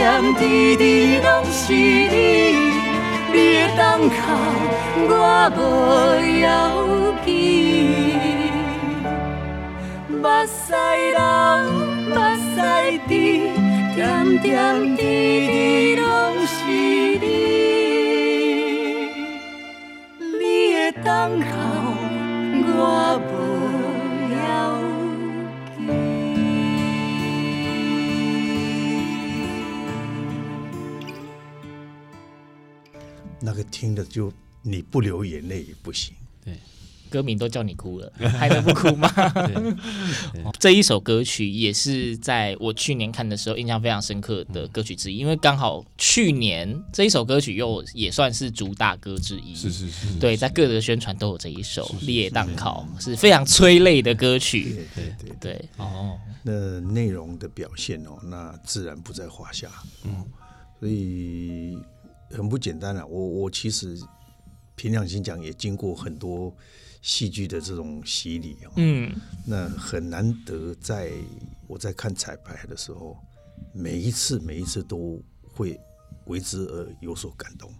[0.00, 2.72] 点滴滴拢是你，
[3.34, 4.16] 你的等候
[5.10, 5.12] 我
[5.58, 5.60] 无
[6.40, 6.42] 要
[7.22, 7.28] 紧。
[10.08, 10.72] 目屎
[11.12, 11.20] 流，
[12.14, 12.16] 目
[12.54, 12.56] 屎
[13.08, 13.12] 滴，
[13.94, 14.00] 点
[14.40, 14.48] 点
[14.96, 16.02] 滴滴拢
[16.46, 16.56] 是
[17.20, 17.22] 你，
[20.40, 21.08] 你的等
[21.42, 21.52] 候
[22.72, 22.80] 我
[23.28, 23.32] 无
[33.40, 36.14] 那个听的就你不流眼泪也不行。
[36.44, 36.54] 对，
[37.08, 39.10] 歌名都叫你哭了， 还能不哭吗？
[40.60, 49.54] 这一首歌曲也是在我去年看的时候印象非常深刻的歌曲之一，因为刚好去年这一首歌曲又也算是主打歌之一。
[49.54, 54.86] 是是是，对，在各个宣传都有这一首《烈荡考》，是非常催泪的歌曲。
[54.94, 59.70] 对对对对哦，那内容的表现哦，那自然不在话下。
[60.04, 60.24] 嗯，
[60.78, 61.78] 所以。
[62.30, 63.98] 很不简单了，我我其实
[64.76, 66.54] 凭良心讲，也经过很多
[67.02, 68.72] 戏剧的这种洗礼哦。
[68.76, 69.12] 嗯，
[69.46, 71.10] 那很难得，在
[71.66, 73.16] 我在看彩排的时候，
[73.72, 75.78] 每一次每一次都会
[76.26, 77.72] 为之而有所感动。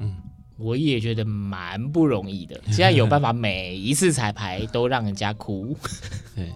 [0.00, 0.14] 嗯，
[0.56, 5.76] 我也觉得蛮不容易的，现在有办法每一次彩排都让人家哭。
[6.34, 6.52] 对。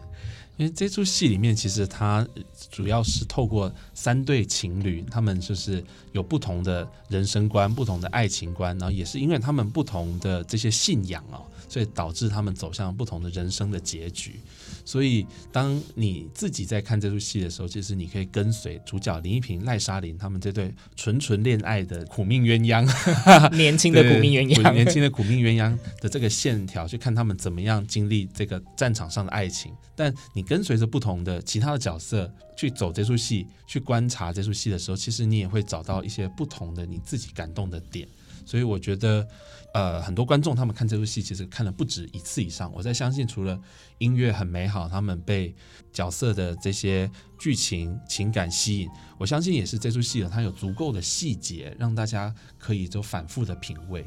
[0.56, 2.28] 因为这出戏里面，其实它
[2.70, 14.40] 主要是透过三对情侣，他们就是有不同的人生观、不同的爱情观，然后也是因为他们不同的这些信仰哦，所以导致他们走向不同的人生的结局。
[14.84, 22.84] 所以，当你自己在看这出戏的时候，其实你可以跟随主角林一平、赖莎琳他们这对纯纯恋爱的苦命鸳鸯，
[23.54, 29.72] 年轻的苦命鸳鸯，年轻的苦命鸳鸯的这个线条，去看他们怎么样经历这个战场上的爱情。
[29.94, 38.08] 但你跟随着不同的其他的角色去走这出戏，去观察这出戏的时候，其实你也会找到一些不同的你自己感动的点。
[38.50, 39.24] 所以我觉得，
[39.72, 42.68] 呃，很多观众他们看这出戏，其实看了不止一次以上。
[42.74, 43.56] 我在相信，除了
[43.98, 45.54] 音乐很美好，他们被
[45.92, 47.08] 角色的这些
[47.38, 54.04] 剧情情感吸引，我相信也是这出戏它有足够的细节，让大家可以就反复的品味。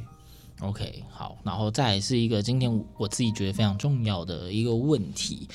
[0.60, 5.48] OK，好，然后再来是一个今天我自己觉得非常重要的一个问题。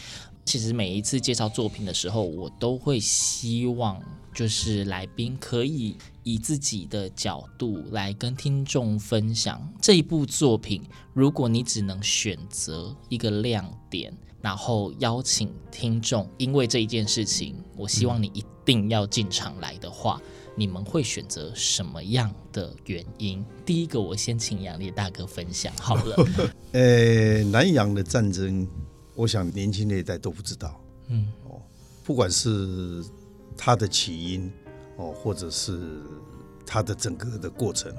[0.49, 10.83] 其实每一次介绍作品的时候，我都会希望就是来宾可以以自己的角度来跟听众分享这一部作品。
[11.13, 20.19] 如果你只能选择一个亮点，然后邀请听众，因为这一件事情，我希望你一定要进场来的话，
[20.57, 23.45] 你们会选择什么样的原因？
[23.67, 26.17] 第一个，我先请杨烈大哥分享好了。
[26.73, 28.67] 呃，南洋的战争。
[29.19, 31.61] 我想年轻那一代都不知道，嗯，哦，
[32.05, 33.05] 不管是
[33.57, 34.49] 它的起因，
[34.97, 36.05] 哦，或者是
[36.65, 37.93] 它的整个的过程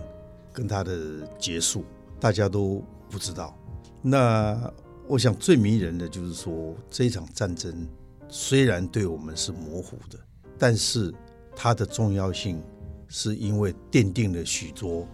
[0.54, 1.84] 跟它的结束，
[2.22, 3.54] 大家都不知道。
[4.02, 4.72] 那
[5.10, 7.86] 我想最迷人的就是说，这一场战争
[8.30, 10.18] 虽然对我们是模糊的，
[10.58, 11.14] 但是
[11.54, 12.64] 它的重要性
[13.10, 15.06] 是因为奠定了许多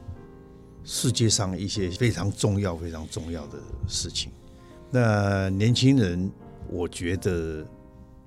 [0.83, 4.31] 世界上一些非常重要、非常重要的事情。
[4.95, 6.31] 那年轻人，
[6.69, 7.67] 我觉得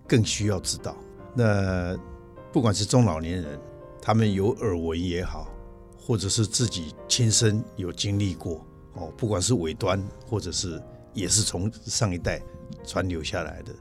[0.06, 0.94] 更需要知道。
[1.34, 1.96] 那
[2.52, 3.58] 不管是中老年人，
[4.02, 5.50] 他们有耳闻也好，
[5.96, 10.78] 或者是自己亲身有经历过哦，不管是尾端，或者是
[11.14, 12.38] 也是从上一代
[12.84, 13.72] 传留下来的，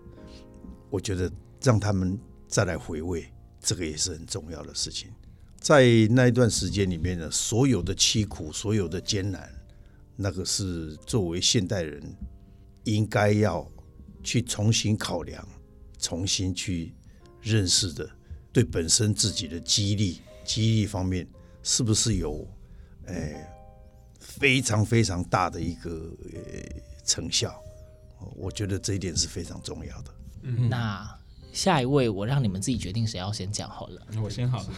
[0.89, 1.29] 我觉得
[1.61, 2.17] 让他们
[2.47, 3.27] 再来回味，
[3.59, 5.09] 这个也是很重要的事情。
[5.59, 9.53] 在那一段时间里面呢，所有的凄苦，所有的艰难，
[10.15, 12.01] 那个是作为现代人
[12.95, 13.69] 应该要
[14.23, 15.45] 去重新考量、
[15.99, 16.95] 重新去
[17.41, 18.09] 认识的。
[18.53, 21.27] 对本身自己的激励、激励方面，
[21.61, 22.47] 是不是有
[23.05, 23.47] 诶、呃、
[24.19, 27.53] 非常非常大的一个呃成效？
[28.35, 30.13] 我觉得这一点是非常重要的。
[30.43, 31.16] 嗯，那
[31.57, 33.99] 下一位，我让你们自己决定谁要先讲好了。
[34.23, 34.69] 我先好了，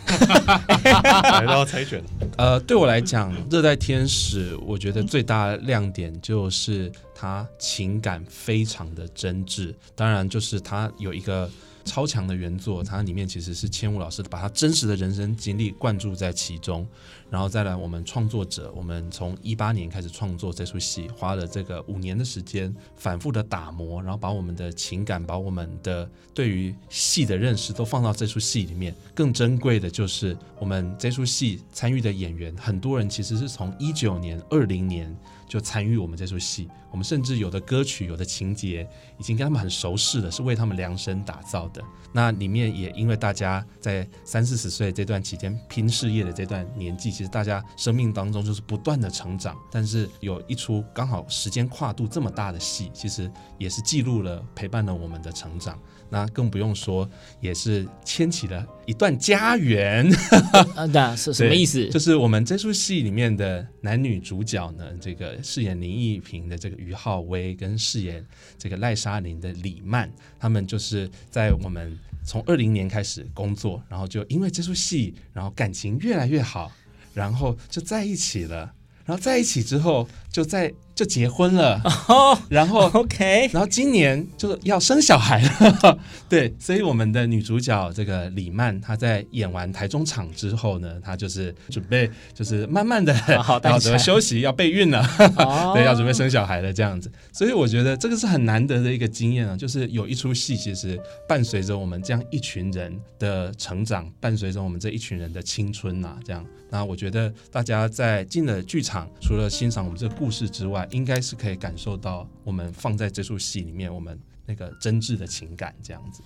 [1.41, 2.01] 来到猜拳。
[2.38, 11.49] 呃，对我来讲，《热带天使》我觉得最大的亮点就是它情感非常的真挚，当然就是它有一个。
[11.86, 16.88] 超强的原作，它里面其实是千武老师把他真实的人生经历灌注在其中，
[17.30, 28.95] 然后再来我们创作者，我们从一八年开始创作这出戏，花了这个五年的时间，反复的打磨，然后把我们的情感，把我们的对于戏的认识都放到这出戏里面。
[29.13, 35.15] 更珍贵的就是我们这出戏参与的演员，很多人其实是从一九年、二零年。
[35.49, 41.84] 就参与我们这出戏，我们甚至有的歌曲、有的情节已经跟他们很熟悉了，是为他们量身打造的。
[42.13, 49.57] 那里面也因为大家在三四十岁这段期间拼事业的这段年纪，其实大家生命当中就是不断的成长。
[49.70, 55.78] 但是有一出刚好时间跨度这么大的戏，其实也是记录了、陪伴了我们的成长。
[56.09, 57.07] 那更不用说，
[57.41, 60.09] 也是牵起了一段家缘。
[60.78, 61.89] 啊，那是什么意思？
[61.89, 68.26] 就是我们这出戏里面的男女主角呢，这个饰演林奕屏的这个于浩威，跟饰演
[68.57, 70.09] 这个赖莎琳的李曼，
[70.39, 76.72] 他们就是在我们从二零年开始工作，然后就因为这出戏，然后感情越来越好，
[77.14, 78.74] 然后就在一起了。
[79.05, 85.97] 然后在一起之后，就在就结婚了，oh, 然后 OK，然后今年就要生小孩了，
[86.28, 93.16] 对，所以我们的女主角这个李曼，她在演完台中场之后呢，她就是准备就是慢慢的
[93.64, 95.00] 要准备休息，要备孕了
[95.38, 95.72] ，oh.
[95.74, 97.10] 对，要准备生小孩了这样子。
[97.32, 106.45] 所以我觉得这个是很难得的一个经验啊，就是有一出戏其实伴随着我们这样一群人的成长，伴随着我们这一群人的青春呐、啊，这样。
[106.72, 116.21] 那我觉得大家在进了剧场，除了欣赏我们这个故事之外，应该是可以感受到我们放在这出戏里面我们那个真挚的情感这样子。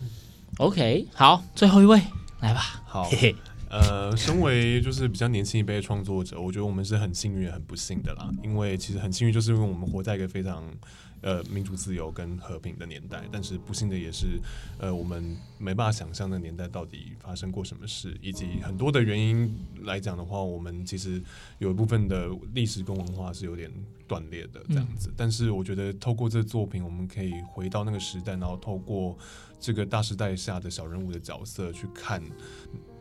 [0.58, 2.02] OK，好，最后一位
[2.42, 2.84] 来吧。
[2.86, 3.10] 好，
[3.70, 10.64] 呃，身为就是比较年轻一辈的创作者，我觉得我们是很幸运也很不幸的啦，因为其实很幸运，就是因为我们活在一个非常。
[11.24, 14.40] 呃，民主自由跟和平的年代，但是不幸的也是，
[14.78, 21.24] 呃，我们没办法想象那年代到底发生过什么事，以及很多的原因来讲的话，我们其实
[21.60, 23.72] 有一部分的历史跟文化是有点
[24.06, 25.10] 断裂的这样子。
[25.10, 25.14] 嗯。
[25.16, 29.18] 但是我觉得透过这作品，我们可以回到那个时代，然后透过
[29.60, 32.22] 这个大时代下的小人物的角色去看。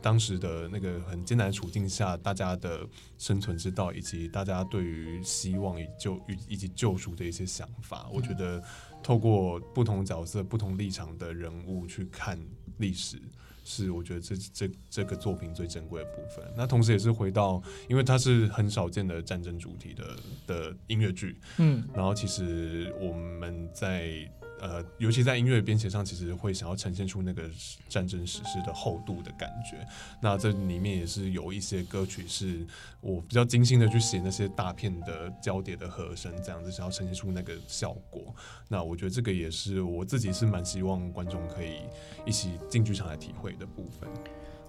[0.03, 2.87] 当时的那个很艰难的处境下，大家的
[3.17, 8.63] 生存之道，以及大家对于希望与救与以及救赎的一些想法，我觉得
[9.03, 12.39] 透过不同角色、不同立场的人物去看
[12.79, 13.23] 历史，
[13.65, 16.45] 是我觉得这这这个作品最珍贵的部分。
[16.57, 20.17] 那同时也是回到，因为它是很少见的战争主题的
[20.49, 24.29] 的音乐剧，嗯，然后其实我们在。
[24.63, 27.51] 呃，尤其在音乐编写上，其实会想要呈现出那个
[27.89, 29.85] 战争史诗的厚度的感觉。
[30.23, 32.65] 那这里面也是有一些歌曲，是
[33.01, 38.33] 我比较精心的去写那些大片的交叠的和声，这样子想要呈现出那个效果。
[38.69, 41.79] 那我觉得这个也是我自己是蛮希望观众可以
[42.25, 44.09] 一起进剧场来体会的部分。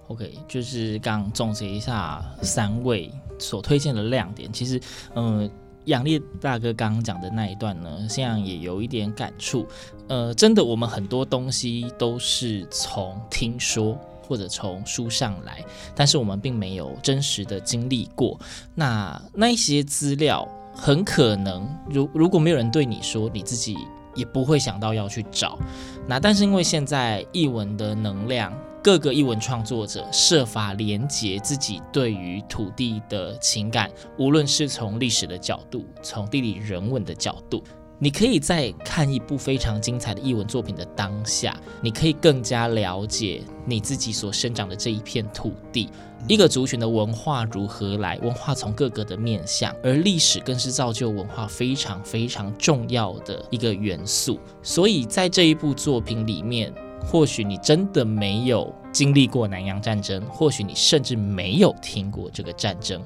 [0.08, 4.78] OK，就是刚总结一下三位所推荐的亮点，其实，
[5.14, 5.50] 嗯、
[5.86, 9.66] 杨烈大哥刚刚讲的那一段呢，现在也有一点感触。
[10.08, 15.64] 呃，真的，我们很多东西都是从听说或者从书上来，
[15.94, 18.38] 但是我们并没有真实的经历过。
[18.74, 23.76] 那那一些资料，很可能如如果没有人对你说，你自己
[24.14, 25.58] 也不会想到要去找。
[26.06, 28.52] 那但是因为现在译文的能量。
[28.84, 37.64] 各个译文创作者设法连接自己对于土地的情感，无论是从历史的角度，从地理人文的角度，
[37.98, 45.88] 你可以在看一部非常精彩的译文作品的当下，你可以更加了解你自己所生长的这一片土地。
[46.28, 48.18] 一个族群的文化如何来？
[48.18, 54.38] 文化从各个的面向，而历史更是造就文化非常非常重要的一个元素。
[54.62, 56.70] 所以在这一部作品里面。
[57.06, 63.00] 或许你真的没有经历过南洋战争，或许你甚至没有听过这个战争。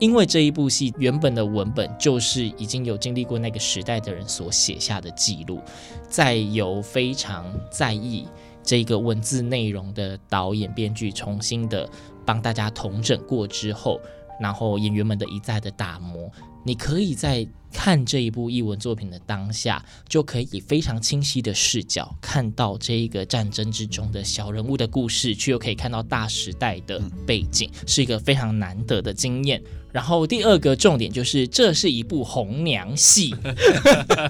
[0.00, 5.60] 因为这一部戏原本的文本就是已经有经历过那个时代的人所写下的记录，
[6.08, 8.26] 再由非常在意
[8.62, 11.88] 这个文字内容的导演编剧重新的
[12.26, 14.00] 帮大家统整过之后，
[14.40, 16.28] 然后演员们的一再的打磨，
[16.64, 29.60] 你可以在看这一部译文作品的当下，就可以以非常清晰的视角看到这一个战争之中的小人物的故事，却又可以看到大时代的背景，是一个非常难得的经验。
[29.94, 33.32] 然后第二个重点就是，这是一部红娘戏，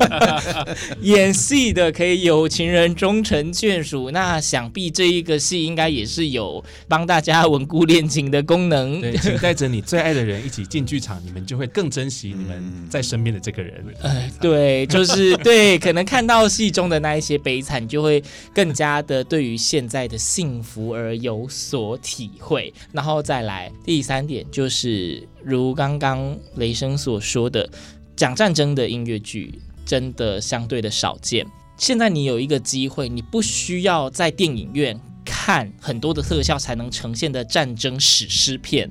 [1.01, 4.11] 演戏的可以有情人终成眷属。
[4.11, 9.01] 那想必这一个戏应该也是有帮大家稳固恋情的功能。
[9.01, 13.83] 对， 请带着你最爱的人一起进剧场，你们就会更珍惜你们在身边的这个人。
[14.03, 18.23] 哎，对，就是对，可能看到戏中的那一些悲惨，就会
[18.55, 22.71] 更加的对于现在的幸福而有所体会。
[22.93, 25.27] 然后再来第三点就是。
[25.55, 27.71] 如刚刚雷声所说的，
[28.17, 29.55] 讲战争的音乐剧
[29.87, 31.47] 真的相对的少见。
[31.77, 35.01] 现在你有一个机会，你不需要在电影院
[35.45, 38.91] 看很多的特效才能呈现的战争史诗片。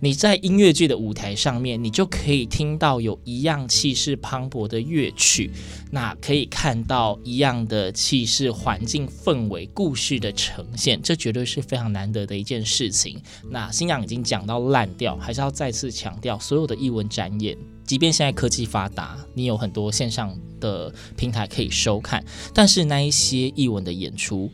[0.00, 5.50] 你在音乐剧的舞台上面，你就可以听到有一样气势磅礴的乐曲，
[5.92, 13.18] 那可以看到一样的气势、环境、氛围、故事的呈现，这绝对是非常难得的一件事情。
[13.48, 24.52] 那星洋已经讲到烂掉，还是要再次强调，所有的译文展演，即便现在科技发达，你有很多线上的平台可以收看，但是那一些译文的演出，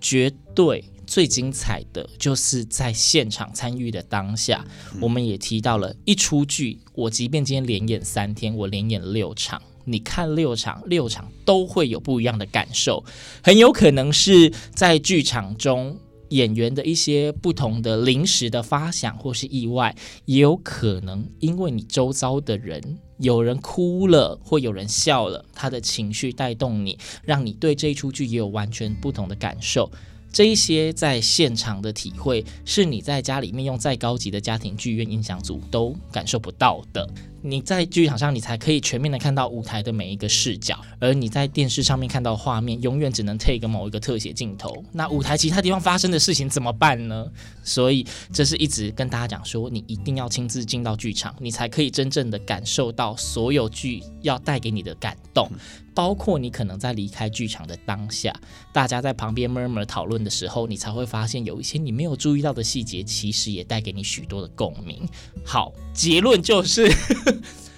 [0.00, 0.84] 绝对。
[1.06, 4.64] 最精彩的就是在现场参与的当下，
[5.00, 13.04] 我们也提到了一出剧，我即便今天连演三天，我连演六场，你看六场，六场都会有不一样的感受，
[13.42, 15.98] 很有可能是在剧场中
[16.28, 19.96] 演员的一些不同的临时的发想或是意外，
[20.26, 29.90] 也有可能因为你周遭的人有人哭了或有人笑了，他的情绪带动你，让你对这一出剧也有完全不同的感受。
[30.32, 37.08] 这一些在现场的体会，是你在家里面用再高级的家庭剧院音响组都感受不到的。
[37.42, 44.84] 你在剧场上，你才可以全面的看到舞台的每一个视角，而你在电视上面看到画面，永远只能 take 某一个特写镜头。
[44.92, 47.26] 那舞台其他地方发生的事情怎么办呢？
[47.62, 55.48] 所以这是一直跟大家讲说，你一定要亲自进到剧场，你才可以真正的感受到所有剧要带给你的感动，
[55.94, 58.34] 包括你可能在离开剧场的当下，
[58.72, 65.08] 大家在旁边 murmur 讨论的时候，你才会发现有一些你没有注意到的细节，其实也带给你许多的共鸣。
[65.44, 66.88] 好，结论就是。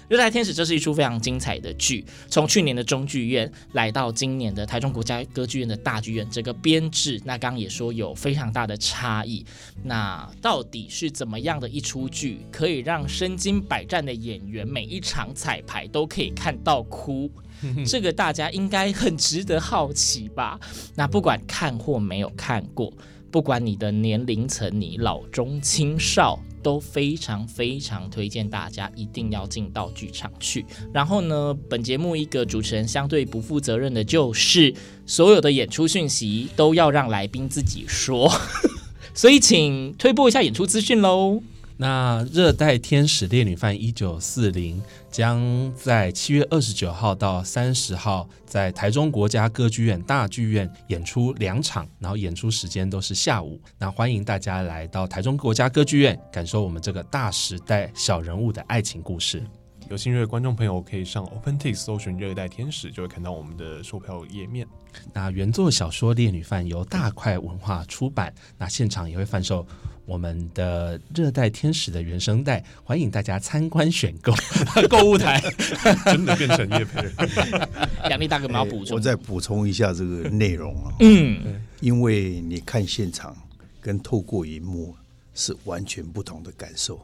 [0.15, 9.43] 《热带天使》这是一出非常精彩的剧，从去年的中剧院来到今年的台中国家歌剧院的大剧院，这个编制，那刚刚也说有非常大的差异。
[9.81, 17.31] 那到底是怎么样的一出剧，可以让身经百战的演员每一场彩排都可以看到哭？
[17.85, 20.59] 这个大家应该很值得好奇吧？
[20.95, 22.91] 那不管看或没有看过，
[23.31, 26.39] 不管你的年龄层，你老中青少。
[26.63, 30.65] 都非常非常推荐大家一定要进到剧场去。
[30.93, 34.73] 然后呢，本节目一个主持人相对不负责任的就是，
[35.05, 38.31] 所有的演出讯息都要让来宾自己说，
[39.13, 41.43] 所以请推播一下演出资讯喽。
[41.75, 53.59] 那《热带天使烈女犯一九四零》将在七月二十九号到三十号在台中国家歌剧院大剧院演出两场，然后演出时间都是下午。
[53.77, 59.43] 那欢迎大家来到台中国家歌剧院，感受我们这个大时代小人物的爱情故事。
[59.89, 64.65] 有兴趣的观众朋友可以上 OpenTix 搜寻《热带天使》，就会看到我们的售票页面。
[65.13, 69.65] 那原作小说《烈女犯》由大块文化出版，那现场也会贩售。
[70.05, 74.33] 我们的热带天使的原声带，欢迎大家参观选购。
[74.89, 75.41] 购物台
[76.05, 77.69] 真的变成业配了。
[78.09, 80.93] 两位大哥，我要补充，我再补充一下这个内容啊。
[80.99, 83.33] 嗯，因为你看现场
[83.79, 84.93] 跟透过荧幕
[85.33, 86.99] 是完全不同的感受。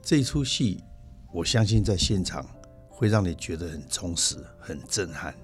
[0.00, 0.80] 这一出戏，
[1.32, 2.46] 我相信在现场
[2.88, 5.34] 会让你觉得很充实、很震撼，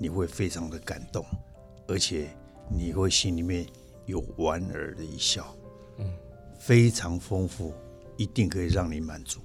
[0.00, 1.24] 你会非常的感动，
[1.86, 2.34] 而且
[2.68, 3.66] 你会心里面
[4.06, 5.54] 有莞尔的一笑。
[5.98, 6.10] 嗯。
[6.58, 7.72] 非常丰富，
[8.16, 9.40] 一定可以让你满足。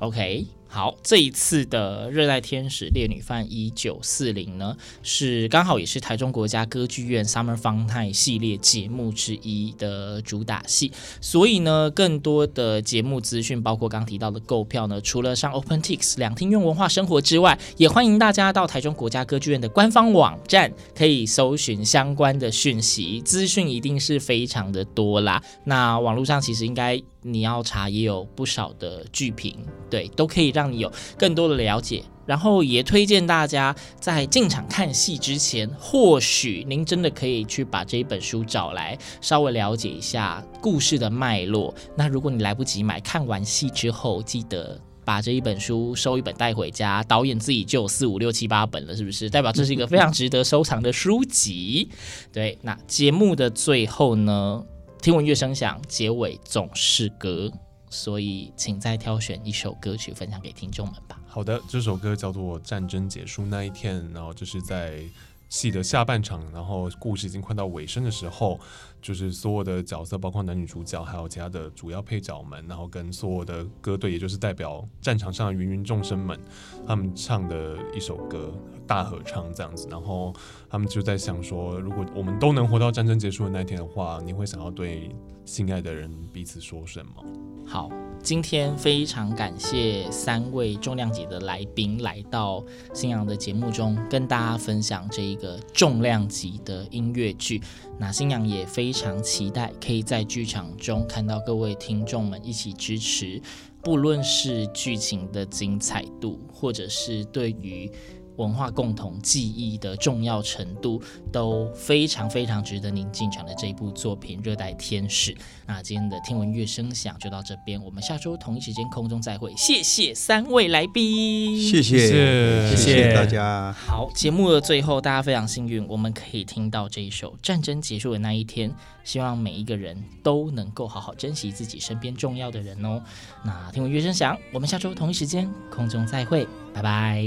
[0.00, 10.92] OK，好，这一次的《热带天使烈女犯一九四零》呢，是刚好也是台中国家歌剧院 Summer Fun Time 系列节目之一的主打戏，
[11.22, 25.42] 所以呢，更多的节目资讯，包括刚提到的购票呢，除了上 OpenTix 两厅院文化生活之外，也欢迎大家到台中国家歌剧院的官方网站，可以搜寻相关的讯息，资讯一定是非常的多啦。
[25.64, 27.02] 那网络上其实应该。
[27.32, 29.56] 你要查也有不少的剧评，
[29.90, 32.02] 对，都可以让你有更多的了解。
[32.26, 41.74] 然后也推荐大家在进场看戏之前，或许您真的可以去把这一本书找来，稍微了解一下故事的脉络。
[41.96, 47.02] 那如果你来不及买，看完戏之后，记得把这一本书收一本带回家。
[47.04, 49.30] 导演自己就有四五六七八本了，是不是？
[49.30, 51.88] 代表这是一个非常值得收藏的书籍。
[52.30, 54.62] 对，那节目的最后呢？
[55.00, 57.50] 听闻乐声响，结尾总是歌，
[57.88, 61.20] 所以请再挑选一首歌曲分享给听众们吧。
[61.26, 65.00] 好的，这首歌叫做《战争结束那一天》，然后就是在
[65.48, 68.58] 戏的下半场，然后故事已经快到尾声的时候，
[69.00, 76.38] 就是所有的角色，包括男女主角，还有其他的主要配角们，然后跟所有的歌队，也就是代表战场上的芸芸众生们，
[76.86, 78.52] 他们唱的一首歌，
[78.86, 80.34] 大合唱这样子，然后
[80.68, 85.10] 他们就在想说，如果我们都能活到战争结束的那一天的话，你会想要对
[85.44, 87.24] 心爱的人彼此说什么？
[87.66, 87.90] 好。
[88.22, 92.62] 今天非常感谢三位重量级的来宾来到
[92.92, 97.62] 星洋的节目中，跟大家分享这一个重量级的音乐剧。
[97.98, 103.40] 那星洋也非常期待可以在剧场中看到各位听众们一起支持，
[103.82, 107.90] 不论是剧情的精彩度，或者是对于。
[108.38, 115.32] 文化共同记忆的重要程度都非常非常值得您进场的这一部作品《热带天使》。
[115.66, 119.52] 那今天的听闻乐声响就到这边，我们下周同一时间空中再会。
[119.56, 123.72] 谢谢三位来宾，谢谢谢谢，大家。
[123.72, 128.70] 好，节目的最后，大家非常幸运，我们可以听到这一首《战争结束的那一天》。
[129.04, 133.02] 希望每一个人都能够好好珍惜自己身边重要的人哦。
[133.42, 137.24] 那听闻乐声响，我们下周同一时间空中再会，拜拜。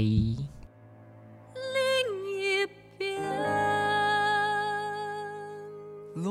[6.14, 6.28] 热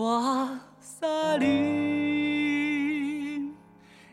[0.80, 1.52] 萨林，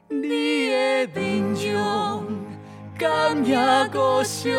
[0.08, 1.44] 你的面
[1.74, 2.24] 容，
[2.98, 3.54] 敢也
[3.92, 4.50] 阁相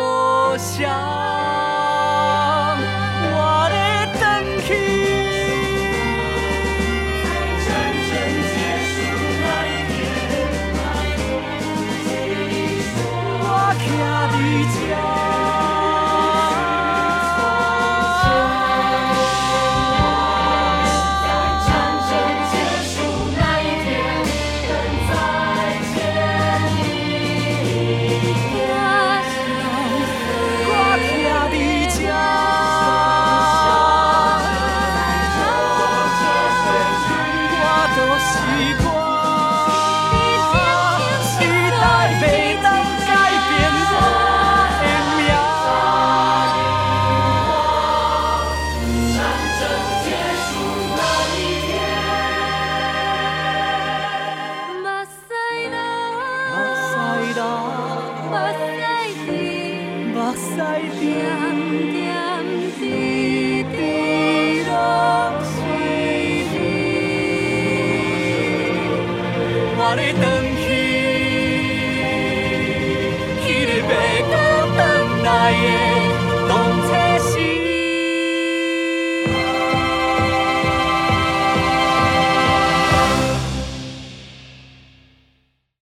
[0.60, 1.99] 像。